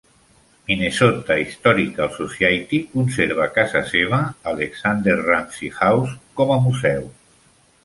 [0.69, 4.21] Minnesota Historical Society conserva casa seva,
[4.55, 7.09] Alexander Ramsey House, com a museu.